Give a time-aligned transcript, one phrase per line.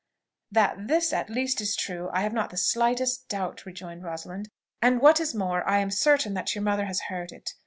[0.49, 4.49] "That this at least is true, I have not the slightest doubt," rejoined Rosalind:
[4.81, 7.51] "and what is more, I am certain your mother has heard it.